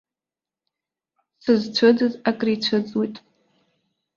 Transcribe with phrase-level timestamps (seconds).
[1.43, 3.15] Сызцәыӡыз акрицәыӡуеит.